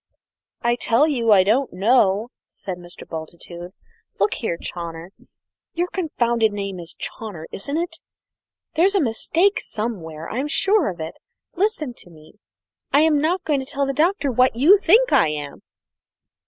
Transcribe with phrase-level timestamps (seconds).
[0.63, 3.07] "I tell you I don't know!" said Mr.
[3.07, 3.69] Bultitude.
[4.19, 5.09] "Look here, Chawner
[5.75, 7.99] your confounded name is Chawner, isn't it?
[8.73, 11.19] there's a mistake somewhere, I'm sure of it.
[11.53, 12.39] Listen to me.
[12.91, 15.61] I'm not going to tell the Doctor what you think I am!"